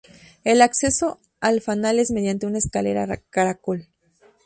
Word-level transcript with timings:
El 0.43 0.63
acceso 0.63 1.19
al 1.41 1.61
fanal 1.61 1.99
es 1.99 2.09
mediante 2.09 2.47
una 2.47 2.57
escalera 2.57 3.05
caracol. 3.29 3.87